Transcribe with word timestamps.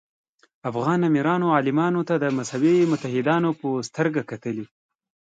افغان 0.69 0.99
امیرانو 1.09 1.47
عالمانو 1.55 2.01
ته 2.07 2.15
د 2.23 2.25
مذهبي 2.37 2.75
متحدانو 2.91 3.49
په 3.59 3.67
سترګه 3.87 4.21
کتلي. 4.31 4.65